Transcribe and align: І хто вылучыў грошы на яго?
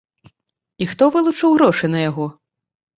І 0.81 0.87
хто 0.95 1.11
вылучыў 1.17 1.49
грошы 1.61 1.85
на 1.95 1.99
яго? 2.09 2.25